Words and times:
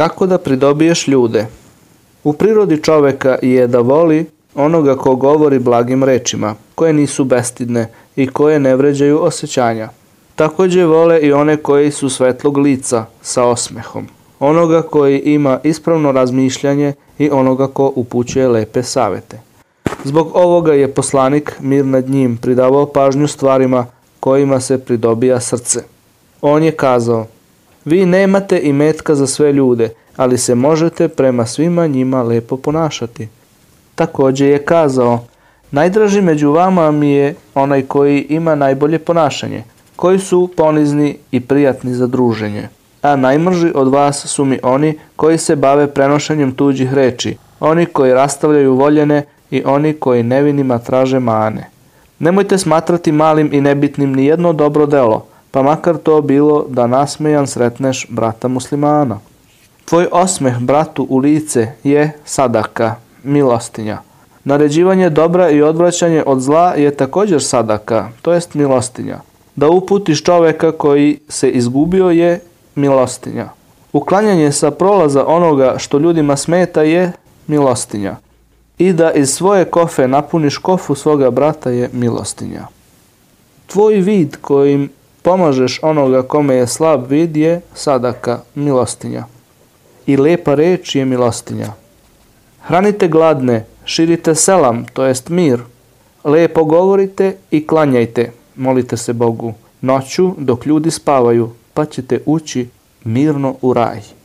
Kako 0.00 0.26
da 0.26 0.38
pridobiješ 0.38 1.08
ljude? 1.08 1.46
U 2.24 2.32
prirodi 2.32 2.82
čoveka 2.82 3.38
je 3.42 3.66
da 3.66 3.78
voli 3.78 4.26
onoga 4.54 4.96
ko 4.96 5.16
govori 5.16 5.58
blagim 5.58 6.04
rečima, 6.04 6.54
koje 6.74 6.92
nisu 6.92 7.24
bestidne 7.24 7.88
i 8.16 8.26
koje 8.26 8.60
ne 8.60 8.76
vređaju 8.76 9.22
osjećanja. 9.22 9.88
Takođe 10.36 10.84
vole 10.84 11.20
i 11.20 11.32
one 11.32 11.56
koji 11.56 11.90
su 11.90 12.08
svetlog 12.08 12.58
lica 12.58 13.04
sa 13.22 13.44
osmehom, 13.44 14.06
onoga 14.38 14.82
koji 14.82 15.18
ima 15.18 15.58
ispravno 15.64 16.12
razmišljanje 16.12 16.92
i 17.18 17.30
onoga 17.30 17.66
ko 17.66 17.92
upućuje 17.96 18.48
lepe 18.48 18.82
savete. 18.82 19.40
Zbog 20.04 20.30
ovoga 20.34 20.72
je 20.72 20.94
poslanik 20.94 21.56
mir 21.60 21.84
nad 21.84 22.08
njim 22.08 22.36
pridavao 22.36 22.86
pažnju 22.86 23.28
stvarima 23.28 23.86
kojima 24.20 24.60
se 24.60 24.78
pridobija 24.78 25.40
srce. 25.40 25.80
On 26.40 26.62
je 26.62 26.72
kazao, 26.72 27.26
vi 27.84 28.06
nemate 28.06 28.58
i 28.58 28.72
metka 28.72 29.14
za 29.14 29.26
sve 29.26 29.52
ljude, 29.52 29.88
ali 30.16 30.38
se 30.38 30.54
možete 30.54 31.08
prema 31.08 31.46
svima 31.46 31.86
njima 31.86 32.22
lepo 32.22 32.56
ponašati. 32.56 33.28
Takođe 33.94 34.46
je 34.46 34.64
kazao, 34.64 35.24
najdraži 35.70 36.20
među 36.20 36.50
vama 36.50 36.90
mi 36.90 37.10
je 37.10 37.34
onaj 37.54 37.82
koji 37.82 38.26
ima 38.28 38.54
najbolje 38.54 38.98
ponašanje, 38.98 39.64
koji 39.96 40.18
su 40.18 40.50
ponizni 40.56 41.16
i 41.30 41.40
prijatni 41.40 41.94
za 41.94 42.06
druženje. 42.06 42.68
A 43.02 43.16
najmrži 43.16 43.72
od 43.74 43.88
vas 43.88 44.26
su 44.26 44.44
mi 44.44 44.58
oni 44.62 44.98
koji 45.16 45.38
se 45.38 45.56
bave 45.56 45.86
prenošenjem 45.86 46.52
tuđih 46.52 46.94
reči, 46.94 47.36
oni 47.60 47.86
koji 47.86 48.14
rastavljaju 48.14 48.74
voljene 48.74 49.22
i 49.50 49.62
oni 49.64 49.92
koji 49.92 50.22
nevinima 50.22 50.78
traže 50.78 51.18
mane. 51.18 51.66
Nemojte 52.18 52.58
smatrati 52.58 53.12
malim 53.12 53.50
i 53.52 53.60
nebitnim 53.60 54.12
ni 54.12 54.26
jedno 54.26 54.52
dobro 54.52 54.86
delo, 54.86 55.26
pa 55.50 55.62
makar 55.62 55.96
to 55.96 56.20
bilo 56.22 56.64
da 56.68 56.86
nasmejan 56.86 57.46
sretneš 57.46 58.06
brata 58.08 58.48
muslimana. 58.48 59.18
Tvoj 59.84 60.06
osmeh 60.12 60.58
bratu 60.58 61.06
u 61.10 61.18
lice 61.18 61.72
je 61.84 62.12
sadaka, 62.24 62.94
milostinja. 63.22 63.98
Naređivanje 64.44 65.10
dobra 65.10 65.50
i 65.50 65.62
odvraćanje 65.62 66.22
od 66.26 66.40
zla 66.40 66.74
je 66.74 66.94
također 66.96 67.42
sadaka, 67.42 68.08
to 68.22 68.32
jest 68.32 68.54
milostinja. 68.54 69.18
Da 69.56 69.68
uputiš 69.68 70.22
čoveka 70.22 70.72
koji 70.72 71.18
se 71.28 71.50
izgubio 71.50 72.10
je 72.10 72.40
milostinja. 72.74 73.48
Uklanjanje 73.92 74.52
sa 74.52 74.70
prolaza 74.70 75.26
onoga 75.26 75.74
što 75.78 75.98
ljudima 75.98 76.36
smeta 76.36 76.82
je 76.82 77.12
milostinja. 77.46 78.16
I 78.78 78.92
da 78.92 79.12
iz 79.12 79.30
svoje 79.30 79.64
kofe 79.64 80.08
napuniš 80.08 80.58
kofu 80.58 80.94
svoga 80.94 81.30
brata 81.30 81.70
je 81.70 81.90
milostinja. 81.92 82.66
Tvoj 83.66 83.94
vid 83.94 84.36
kojim 84.40 84.90
pomažeš 85.22 85.78
onoga 85.82 86.22
kome 86.22 86.54
je 86.54 86.66
slab 86.66 87.10
vid 87.10 87.36
je 87.36 87.60
sadaka, 87.74 88.40
milostinja. 88.54 89.24
I 90.06 90.16
lepa 90.16 90.54
reč 90.54 90.94
je 90.94 91.04
milostinja. 91.04 91.72
Hranite 92.62 93.08
gladne, 93.08 93.64
širite 93.84 94.34
selam, 94.34 94.84
to 94.92 95.04
jest 95.04 95.28
mir. 95.28 95.60
Lepo 96.24 96.64
govorite 96.64 97.36
i 97.50 97.66
klanjajte, 97.66 98.32
molite 98.56 98.96
se 98.96 99.12
Bogu, 99.12 99.54
noću 99.80 100.34
dok 100.38 100.66
ljudi 100.66 100.90
spavaju, 100.90 101.50
pa 101.74 101.84
ćete 101.84 102.20
ući 102.26 102.68
mirno 103.04 103.54
u 103.62 103.72
raj. 103.72 104.19